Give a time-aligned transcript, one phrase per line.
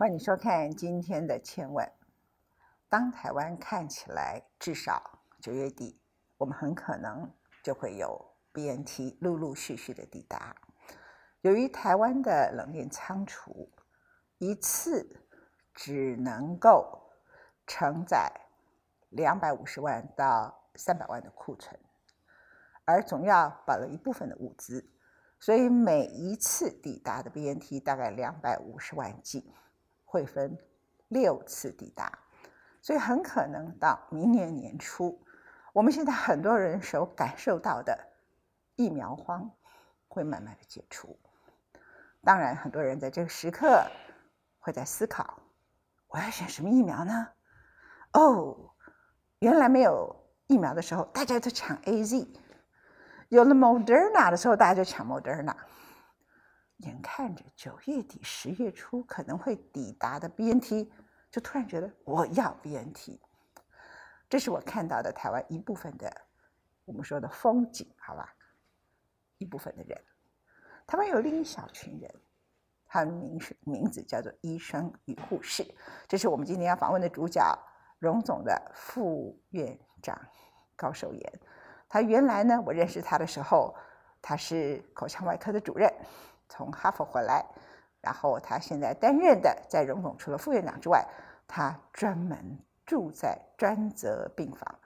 [0.00, 1.86] 欢迎收看今天的《千问》。
[2.88, 6.00] 当台湾看起来至少九月底，
[6.38, 7.30] 我们很可能
[7.62, 10.56] 就会有 BNT 陆陆续续的抵达。
[11.42, 13.70] 由于台湾的冷链仓储
[14.38, 15.26] 一次
[15.74, 17.10] 只能够
[17.66, 18.32] 承载
[19.10, 21.78] 两百五十万到三百万的库存，
[22.86, 24.90] 而总要保留一部分的物资，
[25.38, 29.52] 所以每一次抵达的 BNT 大概两百五十万剂，
[30.10, 30.58] 会分
[31.06, 32.18] 六次抵达，
[32.82, 35.24] 所以很可能到明年年初，
[35.72, 37.96] 我们现在很多人所感受到的
[38.74, 39.48] 疫苗荒
[40.08, 41.16] 会慢慢的解除。
[42.24, 43.86] 当然，很多人在这个时刻
[44.58, 45.38] 会在思考：
[46.08, 47.28] 我要选什么疫苗呢？
[48.14, 48.74] 哦，
[49.38, 50.16] 原来没有
[50.48, 52.26] 疫苗的时候，大家都抢 A Z；
[53.28, 55.54] 有了 Moderna 的时候，大家就抢 Moderna。
[56.82, 60.92] 眼看着九月底、十月初可能会抵达的 B N T，
[61.30, 63.20] 就突然觉得我要 B N T。
[64.28, 66.10] 这是我看到的台湾一部分的
[66.84, 68.34] 我们说的风景，好吧？
[69.38, 70.00] 一部分的人。
[70.86, 72.10] 台湾有另一小群人，
[72.86, 75.64] 他的名是名字叫做医生与护士，
[76.08, 77.58] 这是我们今天要访问的主角，
[77.98, 80.20] 荣总的副院长
[80.76, 81.40] 高寿炎。
[81.88, 83.74] 他原来呢，我认识他的时候，
[84.22, 85.89] 他是口腔外科的主任，
[86.50, 87.42] 从哈佛回来，
[88.02, 91.02] 然后他现在担任的在荣总除了副院长之外，
[91.48, 94.78] 他专门住在专责病房。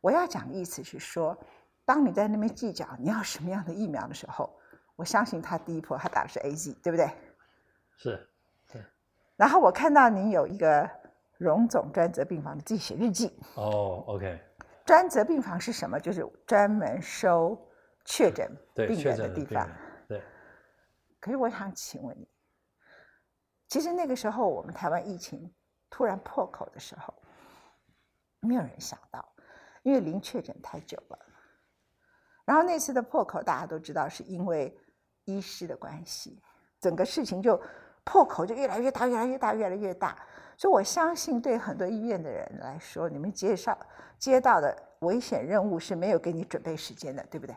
[0.00, 1.38] 我要讲的意思是说，
[1.84, 4.52] 当你在那边计较你要什么样的疫苗的时候。
[4.96, 7.10] 我相信他第一波他打的是 A Z，对不对？
[7.96, 8.28] 是，
[8.70, 8.80] 对。
[9.34, 10.88] 然后我看到您有一个
[11.36, 13.36] 荣总专责病房的自己写日记。
[13.56, 14.40] 哦，OK。
[14.86, 15.98] 专责病房是什么？
[15.98, 17.60] 就是专门收
[18.04, 19.68] 确诊病人的地方。
[21.24, 22.28] 可是我想请问你，
[23.68, 25.50] 其实那个时候我们台湾疫情
[25.88, 27.14] 突然破口的时候，
[28.40, 29.26] 没有人想到，
[29.82, 31.18] 因为零确诊太久了。
[32.44, 34.78] 然后那次的破口大家都知道，是因为。
[35.26, 36.38] 医师的关系，
[36.78, 37.58] 整个事情就
[38.04, 40.14] 破口就越来越大，越来越大，越来越大。
[40.58, 43.74] 所以我相信，对很多医院的人来说，你们接上
[44.18, 47.56] 接到的危险任务是没有给你准备时间的，对不对？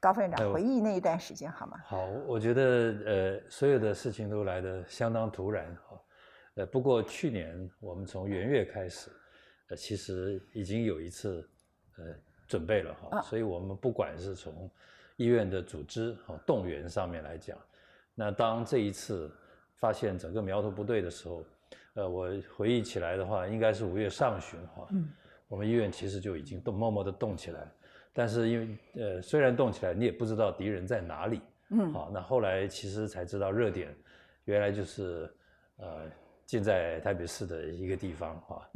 [0.00, 1.78] 对，高副院长回忆那一段时间好吗？
[1.84, 2.62] 好，我觉得
[3.04, 6.00] 呃，所有的事情都来得相当突然哈。
[6.54, 9.10] 呃，不过去年我们从元月开始，
[9.68, 11.48] 呃，其实已经有一次
[11.98, 12.04] 呃
[12.48, 14.68] 准备了哈，所以我们不管是从
[15.16, 17.56] 医院的组织和动员上面来讲，
[18.14, 19.30] 那当这一次
[19.76, 21.44] 发现整个苗头不对的时候，
[21.94, 25.08] 呃，我回忆起来的话，应该是五月上旬哈，嗯，
[25.46, 27.70] 我们医院其实就已经动默默的动起来，
[28.12, 31.40] 但是因为呃，虽然动起来，你也不知道敌人在哪里，
[31.70, 33.94] 嗯，好，那后来其实才知道热点
[34.44, 35.32] 原来就是
[35.76, 36.10] 呃，
[36.44, 38.68] 建在台北市的一个地方哈，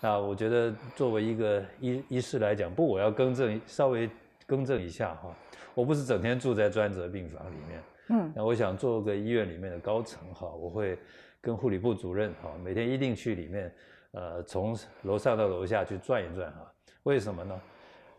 [0.00, 4.10] 那我觉得作为一个医医师来讲，不，我要更正稍微
[4.46, 5.34] 更正一下哈。
[5.74, 10.98] 我不是整天住在专责病房里面，嗯，那我想做个医院里面的高层哈，我会
[11.40, 13.72] 跟护理部主任哈，每天一定去里面，
[14.10, 16.70] 呃，从楼上到楼下去转一转哈。
[17.04, 17.60] 为什么呢？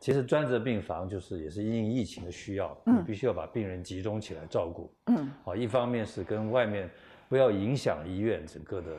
[0.04, 6.92] 其实专责病房就是也是因疫情的需要，你必须要把病人集中起来照顾，嗯，好，一方面是跟外面
[7.30, 8.98] 不要影响医院整个的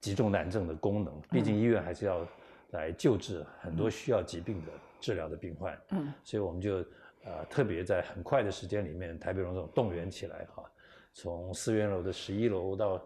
[0.00, 2.28] 急重难症的功能，毕竟医院还是要
[2.72, 6.84] 来救治很多需要疾病的治疗的病患，嗯，所以我们就。
[7.26, 10.62] 呃，特别在很快的时间里面，台北荣总动员起来哈，
[11.14, 13.02] 从思源楼的十一楼到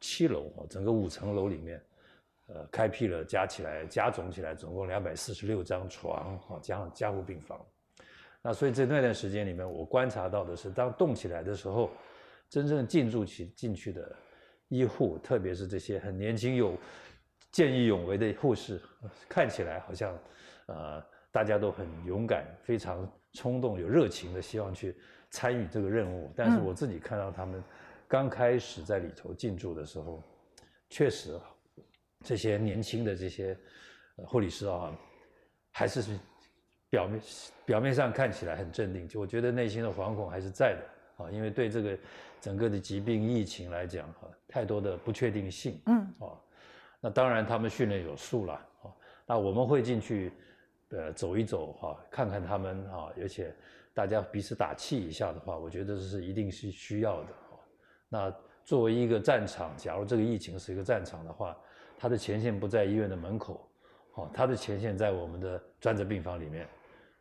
[0.00, 1.80] 七楼，整个五层楼里面，
[2.52, 7.60] 呃，开辟了加起来加总起来总共两百四十六张床啊，加上加护病房。
[8.42, 11.90] 那所以在那段时间里面，我观察到的是，当动起来的时候，
[12.48, 14.16] 真正进驻起进去的
[14.68, 16.76] 医护，特别是这些很年轻有
[17.50, 18.80] 见义勇为的护士，
[19.28, 20.18] 看起来好像
[20.66, 23.10] 呃大家都很勇敢，非常。
[23.34, 24.96] 冲动有热情的希望去
[25.30, 27.62] 参与这个任务，但是我自己看到他们
[28.08, 30.20] 刚开始在里头进驻的时候，
[30.88, 31.38] 确实
[32.24, 33.56] 这些年轻的这些
[34.16, 34.96] 护理师啊，
[35.72, 36.18] 还是是
[36.88, 37.20] 表面
[37.64, 41.98] 表面上看起来很镇定，就我觉得内心的惶恐还是在的啊，因为对这个
[42.40, 46.38] 整个的疾病疫情来讲哈，太多的不确定性，嗯，啊，
[47.00, 48.92] 那当然他们训练有素了啊，
[49.26, 50.32] 那我们会进去。
[50.92, 53.54] 呃，走一走哈，看看他们啊，而且
[53.94, 57.28] 大家彼此打气一下的话，我觉得这是一定是需要的。
[58.08, 61.56] 那作为一个战场，假如这个疫情是一个战场的话，
[62.00, 63.68] 它的前线不在医院的门口，
[64.14, 66.66] 哦，它的前线在我们的专责病房里面。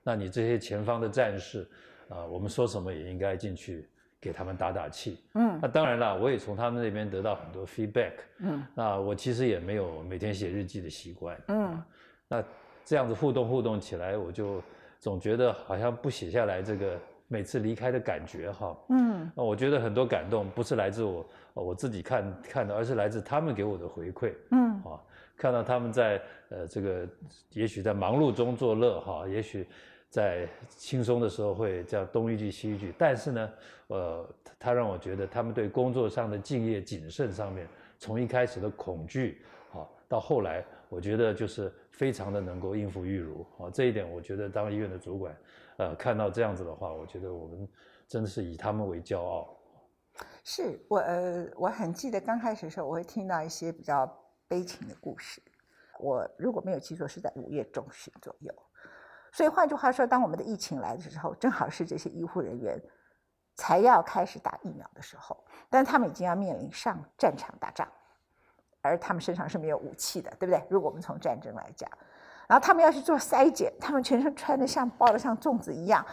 [0.02, 1.70] 那你这些前方的战士
[2.08, 3.90] 啊，我们说什么也应该进去
[4.22, 5.22] 给他们打打气。
[5.34, 8.14] 嗯，那当然了，我也从他们那边得到很多 feedback。
[8.38, 11.38] 嗯，那我其实也没有每天写日记的习惯。
[11.50, 11.84] 嗯，
[12.30, 12.42] 那
[12.86, 14.64] 这样子互动互动起来，我就
[14.98, 16.98] 总觉得好像不写下来这个
[17.30, 18.78] 每次离开的感觉哈。
[18.90, 24.34] 嗯，那我觉得很多感动不是来自我我自己看看的，而是来自他们给我的回馈。
[24.52, 25.00] 嗯，啊，
[25.38, 27.08] 看到他们在呃这个
[27.54, 29.66] 也许在忙碌中作乐哈，也许。
[30.12, 33.50] 在轻松的时候会叫东一句西一句，但是呢，
[33.90, 34.28] 呃，
[34.58, 37.68] 他让我觉得他们对工作上的敬业谨慎上面，
[38.00, 45.32] 从一开始的恐惧，啊，到后来，我觉得就是非常的能够应付玉如，啊，这一点我觉得当医院的主管，
[45.80, 47.66] 呃，看到这样子的话，我觉得我们
[48.06, 49.58] 真的是以他们为骄傲。
[50.44, 54.06] 是我呃，我很记得刚开始的时候，我会听到一些比较
[54.46, 55.42] 悲情的故事。
[55.98, 58.54] 我如果没有记错，是在五月中旬左右。
[59.32, 62.78] 所以换句话说，当我们的疫情来的时候，正好是这些医护人员
[63.56, 67.88] 才要开始打疫苗的时候，但他们已经要面临上战场打仗，
[68.82, 70.62] 而他们身上是没有武器的，对不对？
[70.70, 71.90] 如果我们从战争来讲，
[72.50, 76.04] 然后他们要去做筛检，他们全身穿的像包的像粽子一样，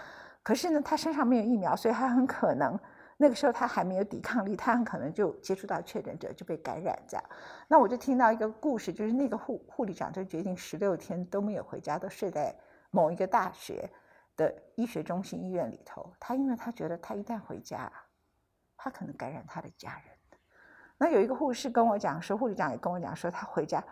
[0.43, 2.79] 可是呢，他身上没有疫苗，所以他很可能
[3.17, 7.25] 那个时候他还没有抵抗力，他很可能就接触到确诊者就被感染这样。
[7.67, 12.55] 那我就听到一个故事，就是那个护护理长就决定十六天都没有回家，都睡在。
[12.93, 13.91] 某一个大学
[14.37, 17.93] 的医学中心医院里头，他因为他觉得他一旦回家，
[18.75, 20.39] 他可能感染他的家人。
[20.97, 23.85] 那有一个护士跟我讲说，护理长也跟我讲说，他回家，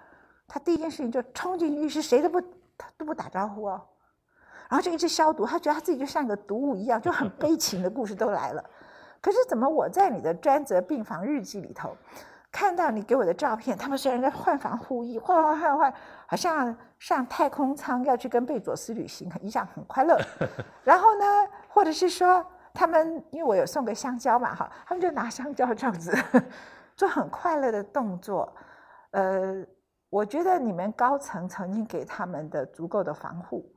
[0.46, 2.40] 他第一件事情就冲进浴室，谁都不
[2.76, 3.82] 他都不打招呼哦，
[4.68, 8.64] 然后就一直消毒，他觉得他自己就像个毒物一样，就很悲情的故事都来了。
[9.20, 11.96] 可是怎么我在你的专责病房日记里头？
[12.52, 15.92] 看到你给我的照片，他们虽然在换防护衣，换换换换，
[16.24, 20.16] 好像上太空舱要去跟贝佐斯旅行一样，很快乐。
[20.84, 21.24] 然后呢，
[21.68, 26.16] 或者是说他们，因为我有送个香蕉嘛，哈，他们就拿香蕉这样子
[26.96, 28.54] 做很快乐的动作。
[29.10, 29.66] 呃，
[30.14, 33.68] 我觉得你们高层曾经给他们的足够的防护、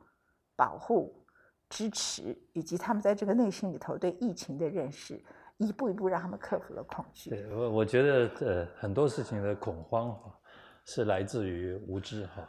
[0.55, 1.25] 保护、
[1.67, 5.19] 支持，以及他们在这个内心里头对疫情的认识。
[5.57, 7.31] 一步一步让他们克服了恐惧。
[7.31, 10.39] 对我，我觉得呃很多事情的恐慌哈，
[10.85, 12.47] 是来自于无知哈，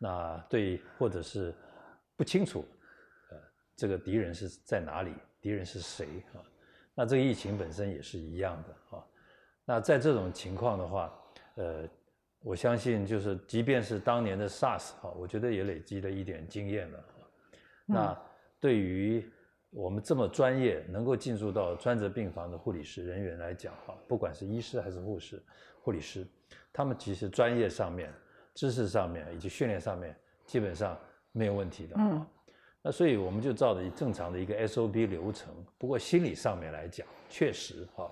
[0.00, 1.54] 那对或者是
[2.16, 2.64] 不清楚，
[3.30, 3.38] 呃
[3.76, 6.40] 这个敌人是在哪里，敌人是谁哈？
[6.96, 9.04] 那这个疫情本身也是一样的啊。
[9.64, 11.16] 那在这种情况的话，
[11.54, 11.88] 呃，
[12.42, 17.04] 我相信就是即便是当年的 SARS 哈，我觉得也累积了一点经验了。
[17.86, 18.18] 那
[18.58, 19.28] 对于
[19.70, 25.42] 我们这么专业，能够进入到专责病房的护理师人员来讲，哈，不管是医师还是护士、
[25.82, 26.26] 护理师，
[26.72, 28.12] 他们其实专业上面、
[28.54, 30.16] 知识上面以及训练上面，
[30.46, 30.98] 基本上
[31.32, 31.96] 没有问题的。
[31.98, 32.26] 嗯。
[32.82, 35.52] 那所以我们就照着正常的一个 SOP 流程。
[35.76, 38.10] 不过心理上面来讲，确实哈，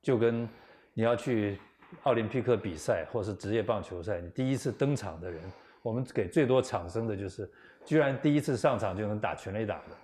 [0.00, 0.48] 就跟
[0.94, 1.58] 你要去
[2.02, 5.40] 奥林匹克比赛或是职业棒球赛，你第一次登场的人，
[5.82, 7.50] 我们给最多掌声的就是，
[7.84, 9.96] 居然第一次上场就能打全垒打的。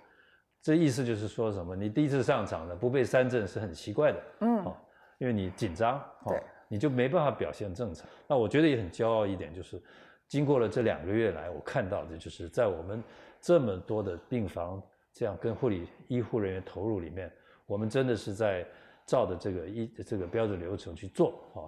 [0.61, 1.75] 这意思就是说什么？
[1.75, 4.75] 你第一次上场的不被三振是很奇怪的，嗯，哦，
[5.17, 8.05] 因为你紧张，对，你就没办法表现正常。
[8.27, 9.81] 那我觉得也很骄傲一点，就是
[10.27, 13.01] 经过了这两个月来，我看到的就是在我们
[13.39, 14.83] 这么多的病房
[15.13, 17.31] 这样跟护理医护人员投入里面，
[17.65, 18.65] 我们真的是在
[19.05, 21.63] 照着这个医这个标准流程去做啊。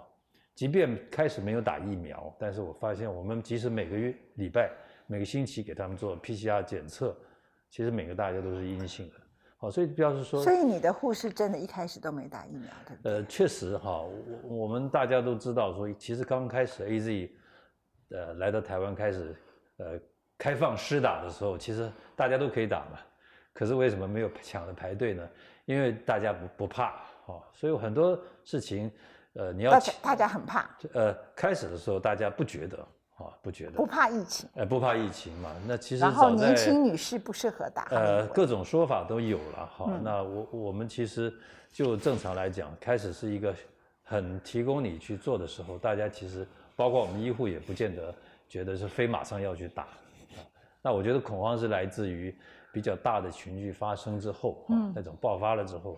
[0.61, 4.69] 即便开始没有打疫苗，但是我发现我们即使每个月礼拜
[5.07, 7.17] 每个星期给他们做 PCR 检测。
[7.71, 9.15] 其实每个大家都是阴性的，
[9.57, 13.11] 好，所以表示说，所以你的护士真的一开始都没打疫苗的。
[13.11, 17.31] 呃，确实哈，我我们大家都知道说，其实刚开始 A Z，
[18.11, 19.35] 呃，来到台湾开始，
[19.77, 19.99] 呃，
[20.37, 22.99] 开放施打的时候，其实大家都可以打嘛。
[23.51, 25.27] 可是为什么没有抢着排队呢？
[25.65, 28.91] 因为大家不不怕，哈，所以很多事情，
[29.33, 30.69] 呃，你要大家大家很怕。
[30.93, 32.85] 呃，开始的时候大家不觉得。
[33.17, 35.51] 啊，不觉得不怕疫情，呃，不怕疫情嘛？
[35.67, 39.69] 那其实然后年轻女士不适合打，呃，各种说法都有了。
[39.71, 41.31] 好，那我我们其实
[41.71, 43.53] 就正常来讲，开始是一个
[44.01, 48.11] 很提供你去做的时候，大家其实包括我们医护也不见得
[48.49, 49.85] 觉得是非马上要去打。
[50.81, 52.35] 那我觉得恐慌是来自于
[52.73, 55.95] 比较大的群聚发生之后，嗯，那种爆发了之后，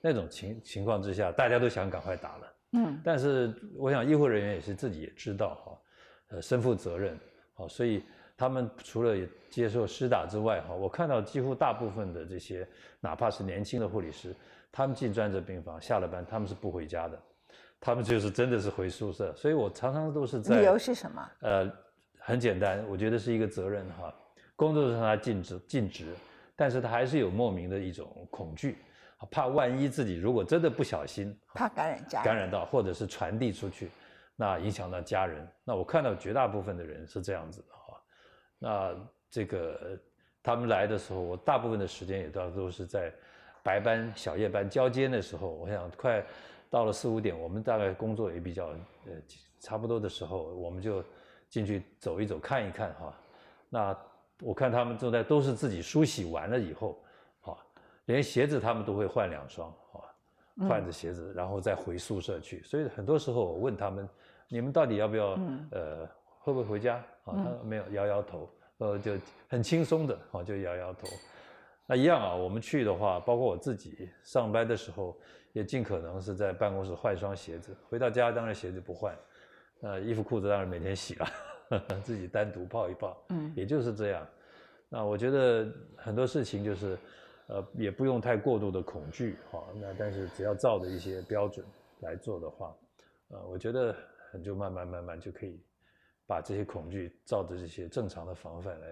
[0.00, 2.52] 那种情情况之下，大家都想赶快打了。
[2.74, 5.78] 嗯，但是我想医护人员也是自己也知道哈。
[6.28, 7.16] 呃，身负责任，
[7.52, 8.02] 好，所以
[8.36, 9.14] 他们除了
[9.50, 12.66] 接受施打之外，哈，我看到几乎大部分的这些，
[12.98, 14.34] 哪怕是年轻的护理师，
[14.72, 17.22] 他们进专责病房，下了班他们是不回家的，
[17.78, 19.32] 他们就是真的是回宿舍。
[19.36, 21.30] 所以我常常都是在理由是什么？
[21.40, 21.70] 呃，
[22.18, 24.12] 很简单，我觉得是一个责任哈，
[24.56, 26.06] 工作上他尽职尽职，
[26.56, 28.78] 但是他还是有莫名的一种恐惧，
[29.30, 33.90] 怕万一自己如果真的不小心，怕感染家感染到或者是传递出去，
[34.36, 35.46] 那影响到家人。
[35.64, 38.00] 那我看到绝大部分的人是这样子的哈。
[38.58, 38.96] 那
[39.30, 39.98] 这个
[40.42, 43.12] 他们来的时候，我大部分的时间也都都是在
[43.62, 46.24] 白班、小夜班交接的时候，我想快。
[46.70, 48.70] 到了四五点，我们大概工作也比较
[49.06, 49.12] 呃
[49.60, 51.04] 差不多的时候，我们就
[51.48, 53.14] 进去走一走，看一看哈。
[53.68, 53.96] 那
[54.40, 57.03] 我看他们正在都是自己梳洗完了以后，哈，
[58.06, 62.62] 连鞋子他们都会换两双，啊，换着鞋子然后再回宿舍去。
[62.62, 64.08] 所以很多时候我问他们，
[64.48, 65.38] 你们到底要不要
[65.70, 66.08] 呃
[66.40, 66.96] 会不会回家？
[67.24, 69.12] 啊，他没有，摇摇头，呃，就
[69.48, 71.08] 很轻松的，啊，就摇摇头。
[71.86, 75.16] 那一样啊，我们去的话，包括我自己上班的时候，
[75.52, 77.76] 也尽可能是在办公室换双鞋子。
[77.88, 79.16] 回到家当然鞋子不换，
[79.82, 81.26] 呃，衣服裤子当然每天洗了，
[82.02, 83.22] 自己单独泡一泡。
[83.30, 84.26] 嗯，也就是这样。
[84.88, 86.96] 那我觉得很多事情就是，
[87.46, 89.62] 呃，也不用太过度的恐惧哈。
[89.74, 91.64] 那但是只要照着一些标准
[92.00, 92.74] 来做的话，
[93.28, 93.94] 呃，我觉得
[94.42, 95.62] 就慢慢慢慢就可以
[96.26, 98.86] 把这些恐惧照着这些正常的防范来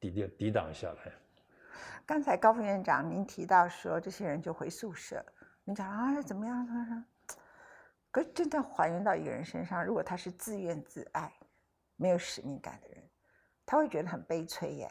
[0.00, 1.12] 抵抵抵挡下来。
[2.04, 5.24] 刚才高副院长您提到说这些人就回宿舍，
[5.64, 6.66] 您讲啊怎么样？
[6.66, 7.04] 他说，
[8.10, 11.32] 可是真的还原到一个人身上，如果他是自怨自艾、
[11.96, 13.02] 没有使命感的人，
[13.64, 14.90] 他会觉得很悲催耶。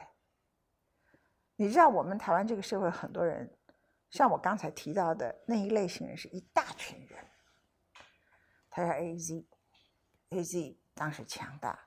[1.64, 3.50] 你知道我们台湾这个社会很多人，
[4.10, 7.26] 像我刚才提到的那一类型人是一大群人，
[8.70, 11.80] 他说 A Z，A Z 当时强大，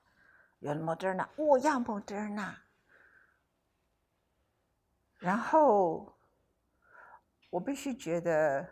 [0.61, 2.55] 有了 Moderna，我要 Moderna。
[5.19, 6.19] 然后，
[7.51, 8.67] 我必须觉得，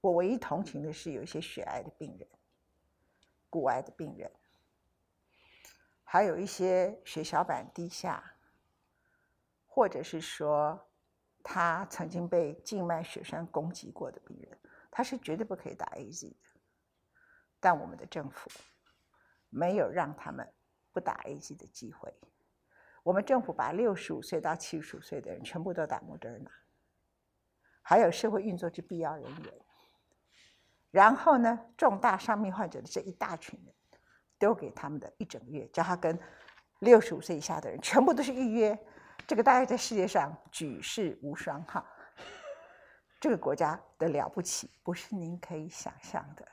[0.00, 2.26] 我唯一同情的是有一些血癌的病人、
[3.50, 4.32] 骨癌的病人，
[6.04, 8.33] 还有一些血小板低下，
[9.74, 10.80] 或者是说
[11.42, 14.56] 他曾经被静脉血栓攻击过的病人，
[14.88, 16.36] 他是绝对不可以打 A Z 的。
[17.58, 18.48] 但我们的政府
[19.50, 20.48] 没有让他们
[20.92, 22.14] 不打 A Z 的机会。
[23.02, 26.48] 我们政府把六十五岁到七十五岁的人全部都打莫德尔纳，
[27.82, 29.54] 还有社会运作之必要人员。
[30.92, 33.74] 然后呢，重大伤病患者的这一大群人，
[34.38, 36.16] 都给他们的一整月，叫他跟
[36.78, 38.78] 六十五岁以下的人全部都是预约。
[39.26, 41.84] 这个大概在世界上举世无双哈。
[43.20, 46.46] 这个国家的了不起，不是您可以想象的。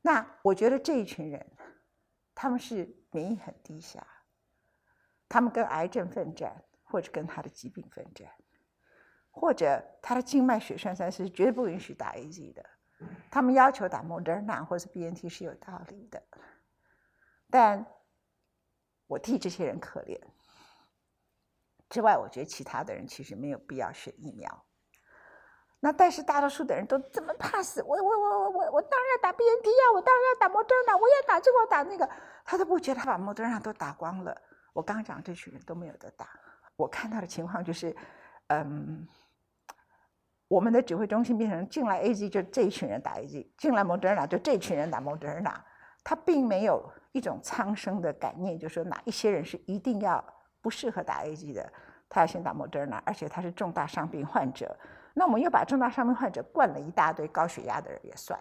[0.00, 1.46] 那我觉得这一群人，
[2.34, 4.04] 他们是免疫很低下。
[5.28, 8.28] 他们跟癌症奋战，或者跟他的疾病奋战，
[9.30, 12.64] 或者他的静脉血栓塞是绝对不允许打 A Z 的。
[13.30, 16.22] 他们要求打 Moderna 或者 B N T 是有道理的，
[17.48, 17.86] 但
[19.06, 20.20] 我替这些人可怜。
[21.92, 24.64] 之外，我觉得其他的人其实没有必要选疫苗。
[25.78, 32.08] 那但是大多数的人都这么怕死，我我我我我我当然要打 B N T 呀，我当然要打 Moderna，我要打这个我打那个，
[32.46, 34.34] 他都不觉得他把 Moderna 都打光了。
[34.72, 36.26] 我刚讲这群人都没有得打，
[36.76, 37.94] 我看到的情况就是，
[38.46, 39.06] 嗯，
[40.48, 45.56] 我们的指挥中心变成进来 A Z 就这一群人打 A Z，进来 Moderna 就这群人打 Moderna，
[46.02, 50.24] 他并没有一种苍生的感念，就是说哪一些人是一定要
[50.62, 51.70] 不适合打 A G 的，
[52.08, 54.74] 他要先打 Moderna，而且他是重大伤病患者，
[55.12, 58.38] 那我们又把重大伤病患者灌了一大堆高血压的人也算，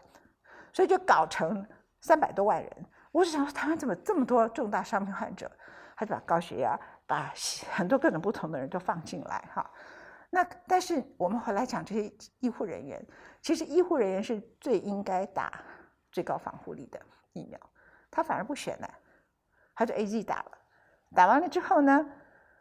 [0.72, 1.66] 所以就搞成
[2.00, 2.86] 三百多万人。
[3.12, 5.51] 我是想说，台湾怎么这么多重大伤病患者？
[5.98, 7.32] 他就把高血压，把
[7.74, 9.70] 很多各种不同的人都放进来哈。
[10.30, 13.06] 那但是我们回来讲这些医护人员，
[13.42, 15.51] 其实医护人员是最应该打
[16.12, 17.00] 最高防护力的
[17.34, 17.60] 疫苗，
[18.10, 18.88] 他反而不选呢，
[19.75, 20.51] 他就 A Z 打了，
[21.13, 22.06] 打完了之后呢，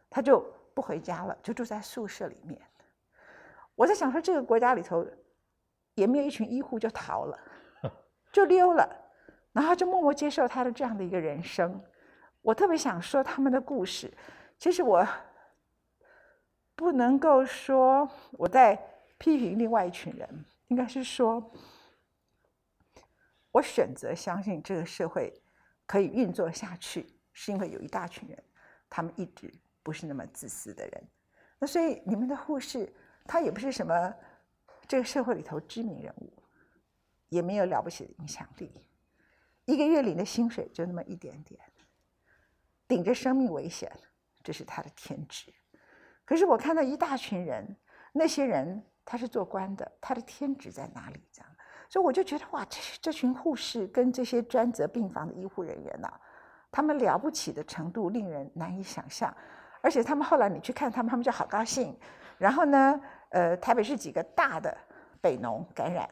[0.08, 0.40] 他就
[0.74, 2.60] 不回家了，就住在宿舍里面。
[3.74, 5.06] 我在想说，这个国家里头
[5.94, 7.38] 也没有一群医护就逃了，
[8.32, 8.88] 就溜了，
[9.52, 11.80] 然后就默默接受他的这样的一个人生。
[12.42, 14.12] 我特别想说他们的故事。
[14.58, 15.06] 其实我
[16.74, 18.74] 不能够说我在
[19.16, 21.50] 批评另外一群人，应该是说，
[23.52, 25.32] 我选择相信这个社会
[25.86, 28.42] 可以运作下去，是因为有一大群人，
[28.88, 31.08] 他们一直不是那么自私的人。
[31.58, 32.92] 那所以你们的护士，
[33.24, 34.14] 他也不是什么
[34.88, 36.32] 这个社会里头知名人物，
[37.28, 38.72] 也没有了不起的影响力，
[39.64, 41.60] 一个月领的薪水就那么一点点。
[42.88, 43.88] 顶着生命危险，
[44.42, 45.52] 这是他的天职。
[46.24, 47.76] 可是我看到一大群人，
[48.12, 51.22] 那些人他是做官的，他的天职在哪里？
[51.30, 51.56] 这样，
[51.88, 56.08] 所以我就觉得哇，这这群护士跟这些专责病房的医护人员呐，
[56.70, 59.34] 他们了不起的程度令人难以想象。
[59.82, 61.96] 而且他们后来你去看他们，他们就好高兴。
[62.36, 63.00] 然后呢，
[63.30, 64.76] 呃，台北市几个大的
[65.20, 66.08] 北农感染，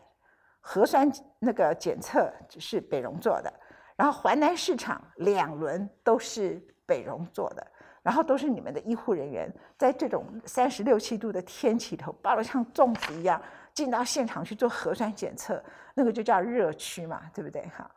[0.61, 3.53] 核酸那个检测是北荣做的，
[3.97, 7.67] 然后淮南市场两轮都是北荣做的，
[8.03, 13.41] 然后都是你们的医护人员在这种三十六七度的天气头，包的像粽子一样
[13.75, 15.63] 进到现场去做核酸检测，
[15.95, 17.67] 那个就叫热区嘛，对不对？
[17.69, 17.91] 哈。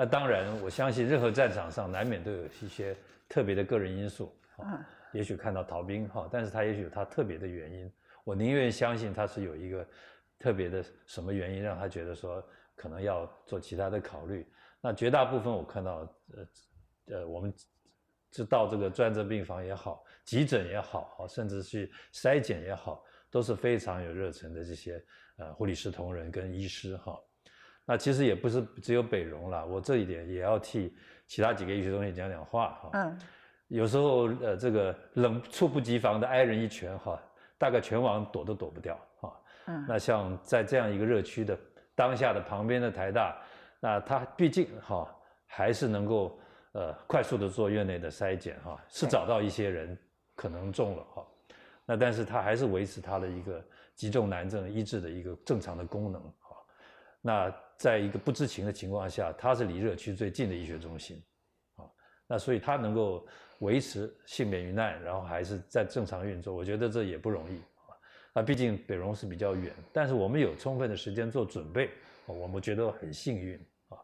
[0.00, 2.96] 那当然，我相信任何战场上难免都有一些
[3.28, 4.34] 特别的个人因素。
[4.56, 4.82] 嗯。
[5.12, 7.92] 也许看到逃兵哈，但是他也许有他特别的原因。
[8.24, 9.86] 我宁愿相信他是有一个
[10.38, 12.42] 特别的什么原因，让他觉得说
[12.74, 14.50] 可能要做其他的考虑。
[14.80, 15.96] 那绝大部分我看到，
[16.32, 17.52] 呃呃，我们
[18.30, 25.04] 就到这个专责病房也好，急诊也好，甚至去筛检也好，都是非常有热忱的这些
[25.36, 27.20] 呃护理师同仁跟医师哈。
[27.90, 30.94] 那其实也不是只有北荣了，我这一点也要替
[31.26, 32.90] 其他几个医学中心讲讲话哈。
[32.92, 33.18] 嗯。
[33.66, 37.20] 有时候，呃，这个冷猝不及防的挨人一拳，哈，
[37.58, 39.40] 大概全网躲都躲不掉，哈。
[39.66, 39.84] 嗯。
[39.88, 41.58] 那像在这样一个热区的
[41.96, 43.36] 当下的旁边的台大，
[43.80, 45.12] 那他毕竟哈
[45.44, 46.38] 还是能够
[46.74, 49.98] 呃快速的做院内的筛检，哈，是找到一些人
[50.36, 51.26] 可能中了，哈。
[51.84, 53.60] 那但是他还是维持他的一个
[53.96, 56.56] 急重难症医治的一个正常的功能，哈。
[57.20, 61.22] 那在一个不知情的情况下，他是离热区最近的医学中心，
[61.76, 61.88] 啊，
[62.26, 63.26] 那所以他能够。
[63.60, 67.92] 维持幸免于难，然后还是在正常运作，我觉得这也不容易啊。
[68.32, 71.90] 那毕竟北荣是比较远，但是我们有充分的时间做准备，
[72.24, 73.60] 我们觉得很幸运
[73.90, 73.98] 啊。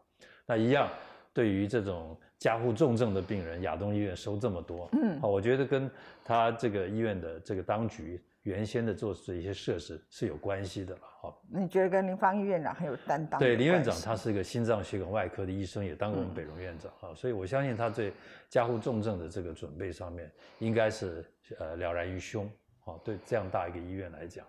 [0.45, 0.87] 那一样，
[1.33, 5.89] 对于这种加护重症的病人，亚东医院收这么多，嗯，好，我觉得跟
[6.23, 8.23] 他这个医院的这个当局。
[8.43, 11.37] 原先的做这一些设施是有关系的了，哈。
[11.49, 13.39] 你觉得跟林芳玉院长很有担当？
[13.39, 18.13] 对，林院长他是一个心脏血管外科的医生，也当过我们北荣院长啊，所以我相信他对
[18.49, 21.25] 加护重症的这个准备上面应该是
[21.59, 22.45] 呃了然于胸
[22.85, 22.95] 啊。
[23.03, 24.45] 对这样大一个医院来讲，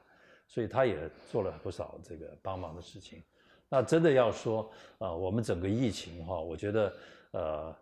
[0.47, 0.97] 所以他也
[1.31, 3.23] 做了不少这个帮忙的事情。
[3.69, 6.93] 那真的要说啊，我们整个疫情哈，我觉得
[7.33, 7.77] 呃，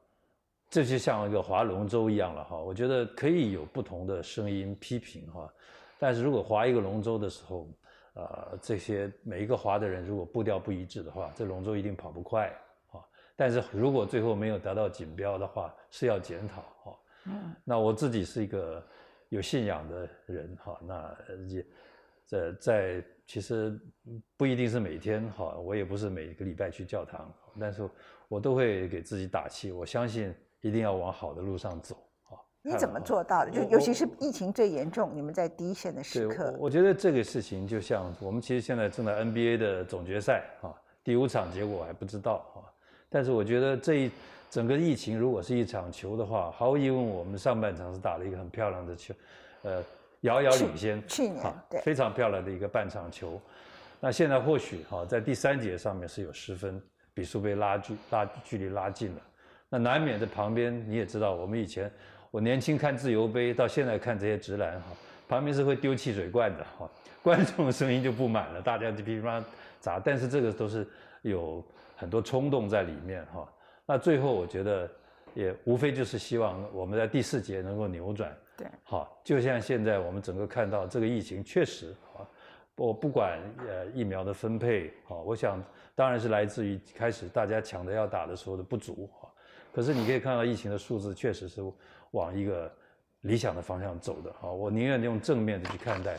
[0.68, 2.56] 这就像一个划龙舟一样了哈。
[2.56, 5.48] 我觉得可以有不同的声音批评哈。
[5.98, 7.68] 但是如果划一个龙舟的时候，
[8.16, 12.48] 呃，这些每一个划的人如果步调不一致的话，这龙舟一定跑不快
[12.90, 13.04] 啊。
[13.36, 16.98] 但是如果最后没有达到锦标的话，是要检讨哈。
[17.26, 17.54] 嗯。
[17.62, 18.82] 那我自己是一个
[19.28, 21.66] 有信仰的人哈，那也
[22.24, 23.78] 在在其实
[24.34, 27.86] 不一定是每天哈，我也不是每个礼拜去教堂，但是
[28.28, 31.96] 我都会给自己打气，我相信一定要往好的路上走。
[32.66, 33.50] 你怎么做到的？
[33.52, 36.52] 就尤其是疫情最严重，你们在第一线的时刻。
[36.58, 40.74] 我觉得这个事情就像我们其实现在正在 NBA 的总决赛啊，
[41.04, 42.66] 第五场结果还不知道啊。
[43.08, 44.10] 但是我觉得这一
[44.50, 49.14] 整个疫情如果是一场球的话，毫无疑问我们上半场是打了一个很漂亮的球，
[49.62, 49.80] 呃，
[50.22, 51.00] 遥遥领先。
[51.06, 53.40] 去年对，非常漂亮的一个半场球。
[54.00, 56.82] 那现在或许哈在第三节上面是有十分，
[57.14, 59.22] 比数被拉距拉距离拉近了。
[59.68, 61.88] 那难免的旁边你也知道，我们以前。
[62.36, 64.88] 我年轻看自由杯，到现在看这些直男哈，
[65.26, 66.86] 旁边是会丢汽水罐的哈，
[67.24, 69.44] 观众声音就不满了，大家就噼里啪啦
[69.80, 70.86] 砸，但是这个都是
[71.22, 71.64] 有
[71.96, 73.50] 很多冲动在里面哈。
[73.86, 74.86] 那最后我觉得
[75.32, 78.30] 也无非就是希望我们在第四节能够扭转。
[78.54, 82.20] 对，好，就像现在我们整个看到这个疫情确实啊，
[82.76, 85.58] 我不管呃疫苗的分配啊，我想
[85.94, 89.25] 当然是来自于开始大家抢着要打的时候的不足啊，
[89.76, 91.62] 可是你可以看到疫情的数字确实是。
[92.12, 92.72] 往一个
[93.22, 96.16] 理想的方向走的啊，我宁愿用正面的去看待。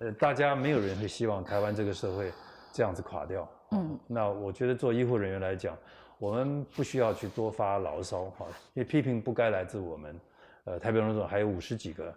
[0.00, 2.32] 呃，大家没有人会希望台湾这个社会
[2.72, 3.48] 这样子垮掉。
[3.70, 5.76] 嗯，那我觉得做医护人员来讲，
[6.18, 10.18] 我们不需要去多发牢骚哈，因为批评不该来自我们。
[10.64, 12.12] 呃，台北荣总还有五十几个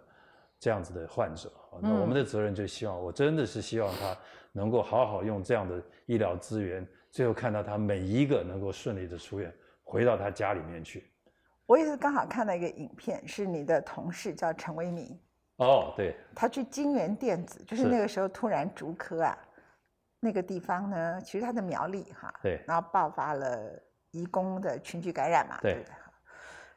[0.58, 4.16] 这样子的患者，那我们的责任就希望，我真的是希望他
[4.50, 9.54] 能够好好用这样的医疗资源，最后看到他每一个能够顺利的出院，
[9.90, 11.10] 回到他家里面去。
[11.66, 15.18] 我也是刚好看到一个影片，是你的同事叫陈为民。
[15.56, 16.16] 哦，对。
[16.34, 19.36] 他去金源电子，就是那个时候突然竹科啊，
[20.20, 23.58] 那个地方呢，其实他的苗栗哈，对，然后爆发了
[24.12, 25.84] 移工的群聚感染嘛，对。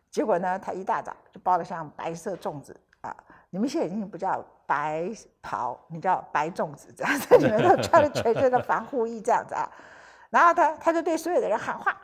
[0.10, 3.16] 结果呢，他一大早就包了像白色粽子啊，
[3.50, 5.10] 你们现在已经不叫白
[5.42, 9.68] 袍，你叫白粽子这样子， 你们都穿了全身的防护衣这样子啊，
[10.30, 12.00] 然后他他就对所有的人喊话：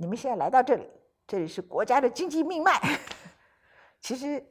[0.00, 0.88] 你们现在来到这里。
[1.26, 2.72] 这里是国家的经济命脉。
[4.00, 4.42] 其实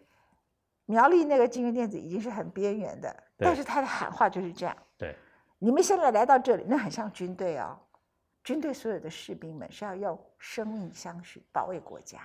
[0.86, 4.78] 苗栗那个金源电子已经是很边缘的，但是他的喊话就是这样。
[4.98, 5.16] 对，
[5.58, 7.80] 你们现在来到这里，那很像军队哦。
[8.44, 12.20] 军队所有的士兵们是要用生命相许保卫国家。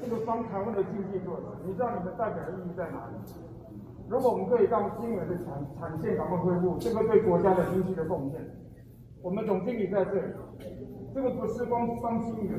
[0.00, 3.16] 这个帮台湾的经济做的，你知道你们代表的意义在哪里？
[4.08, 8.40] 如果我们可以让金源的产产线赶快恢复，这个对国家的经济的贡献，
[9.20, 10.32] 我们总经理在这里，
[11.18, 12.56] 这个不是光帮金源，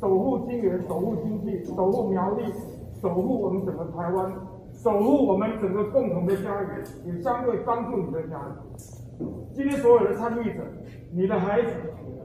[0.00, 2.50] 守护金源，守护经济，守护苗栗，
[3.02, 4.32] 守护我们整个台湾，
[4.72, 8.56] 守护我们整个共同的家园，也相对帮助你的家人。
[9.52, 10.64] 今天所有的参与者，
[11.12, 11.72] 你的孩子，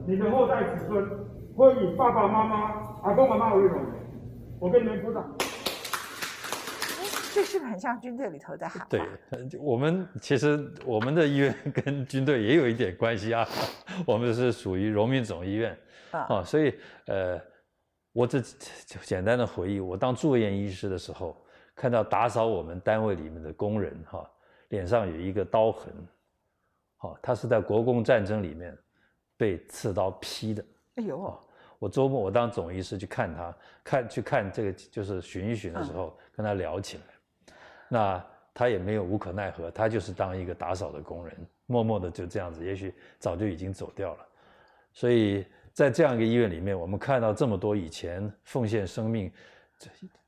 [0.06, 1.06] 你的后代子孙，
[1.54, 3.78] 会以爸爸妈妈、阿公阿妈为荣。
[4.58, 5.22] 我跟你们鼓掌。
[7.32, 8.88] 这是不是很像军队里头的喊话？
[8.88, 9.00] 对，
[9.58, 13.46] 我们其实我们的医院 跟军队也有一点关系啊，
[14.06, 15.78] 我们是属于荣民总医院
[16.10, 16.74] 啊，所以
[17.06, 17.40] 呃，
[18.12, 18.40] 我这
[19.02, 21.36] 简单的回忆，我当住院医师的时候，
[21.74, 24.28] 看到打扫我们单位里面的工人哈，
[24.68, 25.92] 脸上有一个刀痕，
[26.96, 28.76] 好，他是在国共战争里面
[29.36, 30.64] 被刺刀劈的。
[30.96, 31.40] 哎呦，
[31.78, 37.02] 我周末我当总医师去看他，看去看这个就是巡一巡的时候，跟他聊起来。
[37.92, 38.24] 那
[38.54, 44.26] 他也没有无可奈何，他就是当一个打扫的工人，默默的就这样子，也许早就已经走掉了。
[44.92, 49.32] 所以在这样一个医院里面，我们看到这么多以前奉献生命、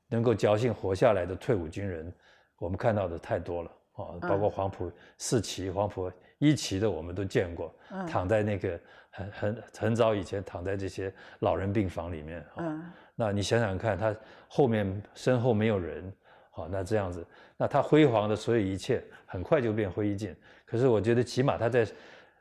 [0.09, 2.13] 能够侥幸活下来的退伍军人，
[2.59, 4.19] 我们看到的太多了啊！
[4.23, 7.73] 包括黄埔四期、黄埔一期的，我们都见过，
[8.09, 12.93] 躺在那个很很很早以前躺在这些老人病房里面啊。
[13.15, 14.13] 那你想想看，他
[14.49, 16.13] 后面身后没有人。
[16.55, 20.35] 好，那这样子，那他辉煌的所有一切很快就变灰烬。
[20.67, 21.87] 可是我觉得，起码他在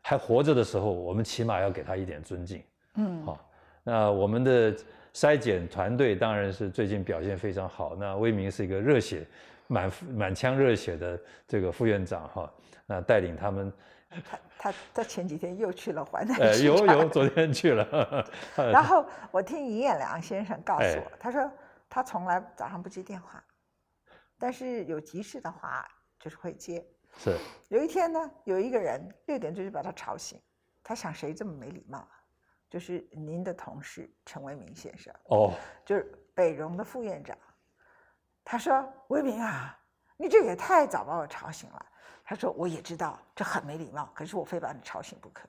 [0.01, 2.61] 还活着的时候，我们起码要给他一点尊敬。
[2.95, 3.49] 嗯，好，
[3.83, 4.75] 那我们的
[5.13, 7.95] 筛检团队当然是最近表现非常好。
[7.95, 9.25] 那威明是一个热血、
[9.67, 12.51] 满满腔热血的这个副院长哈，
[12.85, 13.71] 那带领他们。
[14.09, 18.27] 他他他前几天又去了淮南呃，有有，昨天去了。
[18.57, 21.49] 然后我听尹彦良先生告诉我，他说
[21.89, 23.41] 他从来早上不接电话。
[24.41, 25.87] 但是有急事的话，
[26.19, 26.83] 就是会接。
[27.15, 27.37] 是。
[27.69, 30.41] 有一天呢，有一个人六点钟就把他吵醒，
[30.83, 32.11] 他想谁这么没礼貌啊？
[32.67, 35.13] 就是您的同事陈为民先生。
[35.25, 35.53] 哦。
[35.85, 37.37] 就是北荣的副院长。
[38.43, 39.79] 他说：“为民啊，
[40.17, 41.85] 你这也太早把我吵醒了。”
[42.25, 45.47] 他说：“我也知道这很没礼貌，可是我非把你吵醒不可，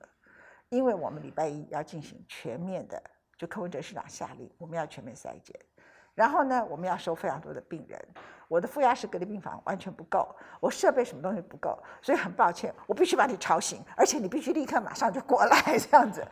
[0.69, 3.03] 因为我们礼拜一要进行全面的，
[3.39, 5.59] 就柯文哲市长下令，我们要全面筛检。”
[6.15, 7.99] 然后呢，我们要收非常多的病人，
[8.53, 10.29] 我的负压式隔离病房完全不够，
[10.61, 16.23] 我设备什么东西不够，所以很抱歉，我必须把你吵醒，而且你必须立刻马上就过来 这样子。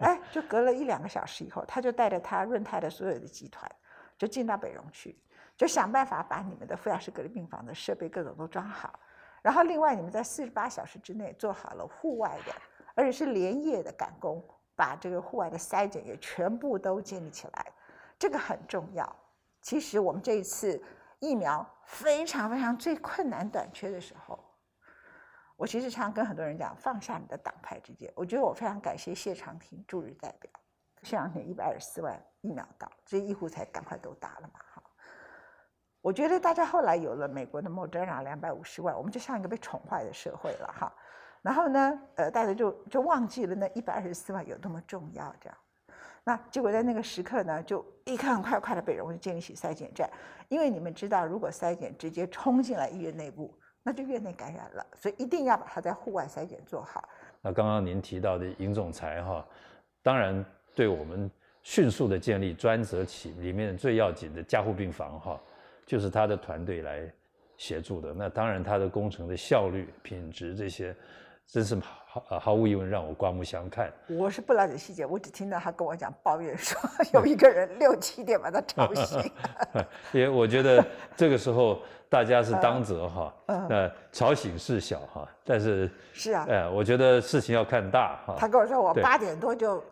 [0.00, 3.70] 哎，就隔了一两个小时以后，他就带着他润泰的所有的集团，
[4.18, 5.16] 就进到北荣去，
[5.56, 8.98] 就想办法把你们的负压式隔离病房的设备各种都装好，
[9.40, 12.52] 然后另外你们在四十八小时之内做好了户外的，
[12.96, 14.44] 而且是连夜的赶工，
[14.74, 17.66] 把这个户外的筛检也全部都建立起来。
[18.18, 19.16] 这个很重要。
[19.60, 20.82] 其实我们这一次
[21.22, 24.36] 疫苗非常非常最困难短缺的时候，
[25.56, 28.12] 我其实常跟很多人讲，放下你的党派之间。
[28.16, 30.50] 我觉得我非常感谢谢长廷驻日代表，
[31.04, 34.60] 谢长廷一百二十四万疫苗到，这些医护才赶快都打了嘛。
[34.74, 34.82] 哈，
[36.00, 40.92] 我觉得大家后来有了美国的莫德纳两百五十万，我们就像一个被宠坏的社会了哈。
[41.40, 45.56] 然后呢，呃，大家就就忘记了那一百二十四万有多么重要，这样。
[46.24, 50.08] 那结果在那个时刻呢，就立刻很快快的被容易建立起筛检站，
[50.48, 57.08] 因为你们知道，如果筛检直接冲进来医院内部，那就院内感染了，所以一定要把它在户外筛检做好。
[57.40, 59.44] 那刚刚您提到的尹总裁哈，
[60.02, 61.30] 当然对我们
[61.62, 65.40] 迅速的建立专责起里面最要紧的加护病房哈，
[65.84, 67.12] 就是他的团队来
[67.56, 68.14] 协助的。
[68.14, 70.94] 那当然他的工程的效率、品质这些。
[71.44, 71.76] 真是
[72.12, 73.90] 毫毫无疑问让我刮目相看。
[74.06, 76.78] 我是不了解细节，我只听到他跟我讲抱怨说
[77.14, 79.32] 有一个人六七点把他吵醒。
[80.12, 80.84] 也 我觉得
[81.16, 88.36] 这个时候大家是当责哈，那吵醒是小哈，但是是啊，哎，我觉得事情要看大哈。
[88.38, 89.82] 他跟我说我八点多就。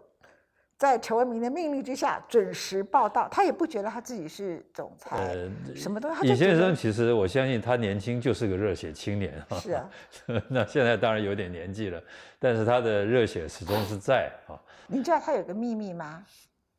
[0.81, 3.29] 在陈文明的命令之下，准时报道。
[3.29, 5.37] 他也不觉得他自己是总裁，
[5.77, 6.09] 什么都。
[6.23, 9.91] 尹先生其实，我相信他年轻就是个热血青年是啊，
[10.49, 12.03] 那现在当然有点年纪了，
[12.39, 14.57] 但是他的热血始终是在啊。
[14.87, 16.25] 你知道他有个秘密吗？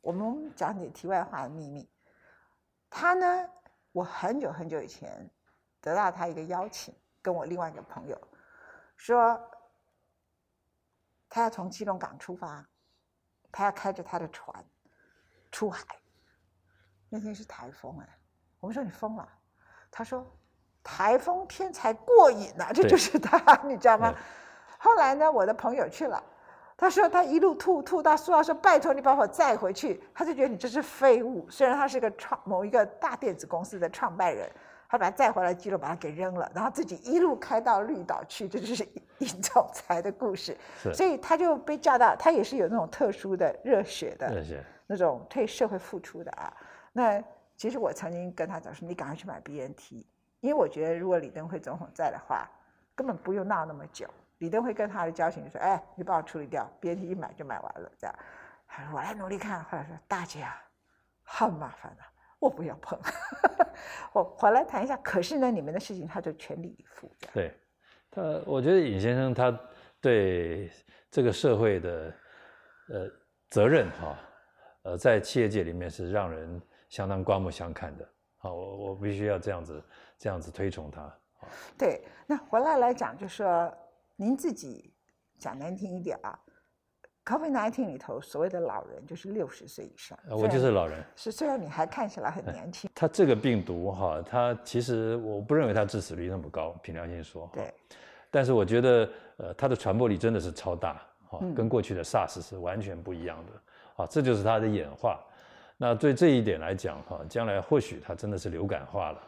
[0.01, 1.87] 我们讲点题外话的秘密。
[2.89, 3.47] 他呢，
[3.91, 5.29] 我很久很久以前
[5.79, 8.19] 得到他一个邀请，跟我另外一个朋友
[8.97, 9.39] 说，
[11.29, 12.67] 他要从基隆港出发。
[13.51, 14.63] 他要开着他的船
[15.51, 15.83] 出海，
[17.09, 18.07] 那天是台风哎，
[18.59, 19.27] 我们说你疯了，
[19.91, 20.25] 他说
[20.83, 24.13] 台风天才过瘾呢，这就是他，你知道吗？
[24.77, 26.23] 后来呢，我的朋友去了，
[26.75, 31.47] 他说他一路吐吐到苏澳说拜托你把我载回去，他就觉得你这是废物。
[31.49, 34.51] 虽然他是个创某一个大电子公司的创办人，
[34.91, 38.85] 他把他载回来，记录把他给扔了，然后自己一路开到绿岛去，这就是
[39.19, 40.57] 尹总裁的故事。
[40.93, 44.27] 所以他就被叫到，他也是有那种特殊的热血的，
[44.85, 46.53] 那种对社会付出的啊。
[46.91, 47.23] 那
[47.55, 50.05] 其实我曾经跟他讲说，你赶快去买 BNT，
[50.41, 52.45] 因为我觉得如果李登辉总统在的话。
[52.93, 54.05] 根本不用闹那么久，
[54.39, 58.15] 李登辉跟他的交情就说：“哎，你帮我处理掉，BNT 一买就买完了。”这样，
[58.67, 60.61] 他说：“我来努力看。”后来说：“大姐啊，
[61.23, 62.03] 很麻烦的，
[62.41, 62.99] 我不要碰。
[64.11, 64.97] ”我回来谈一下。
[64.97, 67.09] 可是呢，你们的事情他就全力以赴。
[67.31, 67.53] 对，
[68.09, 69.57] 他我觉得尹先生他
[70.01, 70.69] 对
[71.09, 72.13] 这个社会的
[72.89, 73.09] 呃
[73.49, 74.19] 责任哈，
[74.83, 78.09] 呃，在企业界里面是让人相当刮目相看的。
[78.37, 79.83] 好，我我必须要这样子
[80.17, 81.17] 这样子推崇他。
[81.77, 83.71] 对，那回来来讲，就说
[84.15, 84.93] 您自己
[85.37, 86.37] 讲难听一点啊
[87.25, 90.17] ，COVID-19 里头所谓的老人就是六十岁以上。
[90.29, 91.03] 我就是老人。
[91.15, 92.89] 是，虽然你还看起来很年轻。
[92.93, 97.49] 他这个病毒哈，他其实我不认为他致死率那么高，凭良心说。
[97.53, 97.73] 对。
[98.29, 105.19] 但是我觉得，呃，它的传播力真的是超大，哈，跟过去的 SARS 是完全不一样的，啊，这就是它的演化。
[105.77, 109.21] 那对这一点来讲，哈，将来或许它真的是流感化了。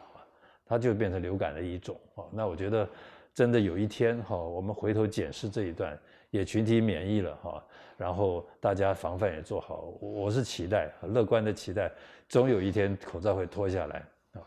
[0.66, 2.26] 它就变成流感的一种哦。
[2.32, 2.88] 那我觉得，
[3.34, 5.98] 真的有一天哈，我们回头检视这一段，
[6.30, 7.64] 也群体免疫了哈，
[7.96, 11.90] 然后大家防范也做好，我是期待，乐观的期待，
[12.28, 13.96] 总有一天口罩会脱下来
[14.34, 14.40] 啊。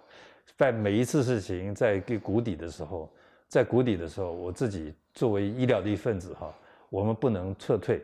[0.55, 3.11] 在每一次事情在谷底的时候，
[3.49, 6.53] 在谷底的时候，我自己作为医疗的一份子哈，
[6.89, 8.01] 我们不能撤退，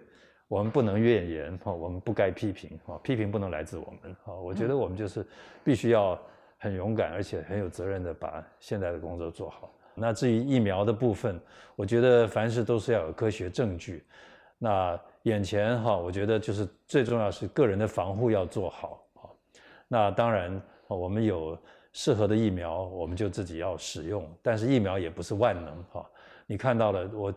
[0.50, 4.34] 我们不能怨言哈，我们不该批评哈，批评不能来自我们哈。
[4.34, 5.26] 我觉得我们就是
[5.64, 6.20] 必须要。
[6.60, 9.70] 很勇敢，而且很有责任的把现在的工作做好。
[9.96, 11.40] 那至于疫苗的部分，
[11.76, 14.04] 我觉得凡事都是要有科学证据。
[14.58, 19.30] 那眼前哈，我觉得就是最重要是个人的防护要做好啊。
[19.88, 21.58] 那当然，我们有
[21.92, 24.28] 适合的疫苗，我们就自己要使用。
[24.42, 26.10] 但是疫苗也不是万能哈。
[26.46, 27.34] 你看到了，我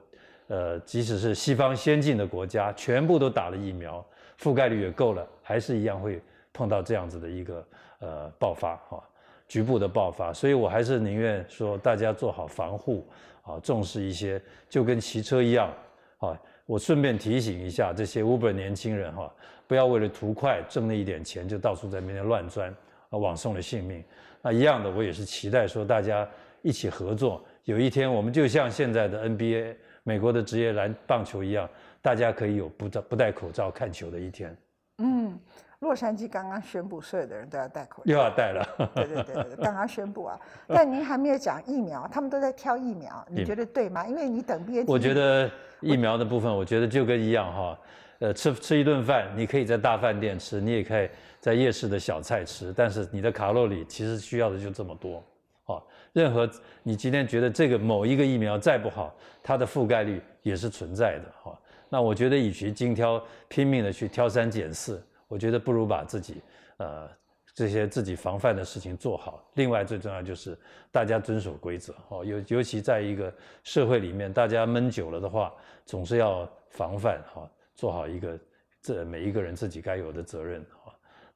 [0.48, 4.04] 呃，即使是西方先进的国家，全部都打了疫苗，
[4.38, 9.02] 覆盖率也够了，还是一样会碰到这样子的一个呃爆发哈。
[9.48, 13.06] 局部的爆发，所以我还是宁愿说大家做好防护
[13.42, 15.72] 啊，重视一些，就跟骑车一样
[16.18, 16.36] 啊。
[16.66, 19.32] 我顺便提醒一下这些 Uber 年轻人哈，
[19.68, 22.74] 不要为了图快挣那一点钱就到处在那边乱钻
[23.08, 24.02] 啊，枉送了性命。
[24.42, 26.28] 那一样的，我也是期待说大家
[26.62, 31.68] 一起合作，有一天我们就像现在的 NBA 美国的职业篮棒球一样，
[32.02, 34.56] 大家可以有不戴不戴口罩看球的一天。
[34.98, 35.38] 嗯。
[35.86, 38.90] 洛杉矶刚刚宣布，所有的人都要戴口罩，又要戴了。
[38.92, 40.38] 对对对对， 刚刚宣布啊。
[40.66, 44.04] 但您还没有讲疫苗，他们都在挑疫苗，你觉得对吗？
[44.06, 44.92] 因为你等 B N T。
[44.92, 45.48] 我觉得
[45.80, 47.78] 疫苗的部分，我觉得就跟一样哈。
[48.18, 55.22] 呃，吃吃一顿饭，你可以在大饭店吃，你也可以在夜市的小菜吃，但是你的卡路里其实需要的就这么多。
[55.64, 56.50] 好，任何
[56.82, 61.24] 你今天觉得这个某一个疫苗再不好，它的覆盖率也是存在的。
[61.42, 65.00] 哈，那我觉得与其精挑拼命的去挑三拣四。
[65.28, 66.40] 我觉得不如把自己，
[66.76, 67.08] 呃，
[67.54, 69.44] 这些自己防范的事情做好。
[69.54, 70.56] 另外，最重要就是
[70.92, 73.32] 大家遵守规则哦，尤尤其在一个
[73.64, 75.52] 社会里面，大家闷久了的话，
[75.84, 78.38] 总是要防范哈，做好一个
[78.82, 80.64] 这每一个人自己该有的责任。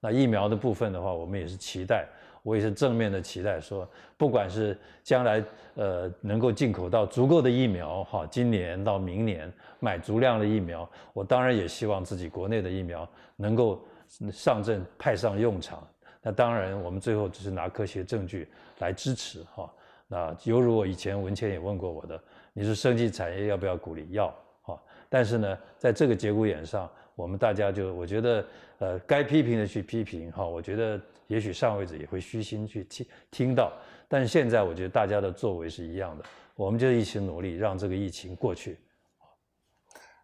[0.00, 2.06] 那疫苗的部分的话，我们也是期待。
[2.42, 3.86] 我也是正面的期待，说
[4.16, 13.84] 不管是将来呃能够进口到足够的疫苗哈，今年到明年买足量的疫苗，我当然也希望自己国内的疫苗能够
[14.32, 15.86] 上阵派上用场。
[16.22, 19.70] 那当然，我们最后只是拿科学证据来支持哈。
[20.08, 22.18] 那犹如我以前文谦也问过我的，
[22.54, 24.08] 你说生技产业要不要鼓励？
[24.12, 24.80] 要哈。
[25.10, 28.46] 但是呢，在这个节骨眼上，我们大家就我觉得
[28.78, 30.44] 呃该批评的去批评哈。
[30.44, 31.00] 我觉得。
[31.30, 33.72] 也许上位者也会虚心去听听到，
[34.08, 36.24] 但是现在我觉得大家的作为是一样的，
[36.56, 38.80] 我们就一起努力让这个疫情过去。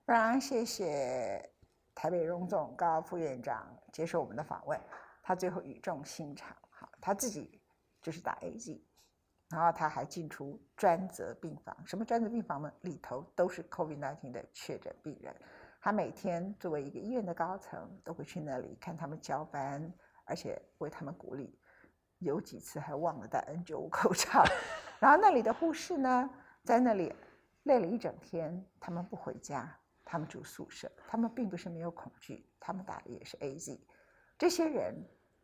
[0.05, 1.49] 非常谢谢
[1.95, 4.77] 台北荣总高副院长接受我们的访问，
[5.23, 7.61] 他最后语重心长，好，他自己
[8.03, 8.85] 就是打 A G，
[9.49, 12.73] 然后他还进出专责病房，什么专责病房呢？
[12.81, 15.33] 里头都是 COVID-19 的确诊病人，
[15.81, 19.93] 他每天作为一个医院的高层，都会去那里看他们交班。
[20.29, 21.57] 而且为他们鼓励，
[22.19, 24.43] 有几次还忘了戴 N95 口罩。
[24.99, 26.29] 然后那里的护士呢，
[26.65, 27.15] 在那里
[27.63, 29.73] 累了一整天，他们不回家，
[30.05, 30.91] 他们住宿舍。
[31.07, 33.79] 他们并不是没有恐惧，他们打的也是 AZ。
[34.37, 34.97] 这些人，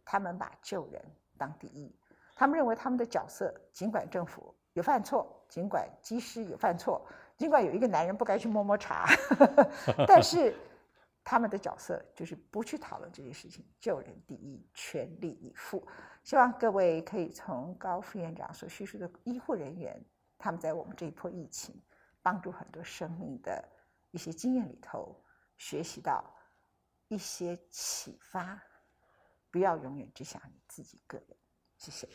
[0.04, 1.00] 他们把救人
[1.38, 1.96] 当第一，
[2.34, 7.06] 他们认为他们的角色，尽管政府有犯错，尽管机师有犯错，
[7.42, 9.04] 尽管有一个男人不该去摸摸茶，
[10.06, 10.54] 但是
[11.24, 15.84] 他们的角色就是不去讨论这件事情，救人第一，全力以赴。
[16.22, 20.00] 希望各位可以从高副院长所叙述的医护人员，
[20.38, 21.74] 他们在我们这一波疫情
[22.22, 23.68] 帮助很多生命的
[24.12, 25.20] 一些经验里头，
[25.56, 26.32] 学习到
[27.08, 28.62] 一些启发。
[29.50, 31.36] 不要永远只想你自己个人。
[31.76, 32.08] 谢谢。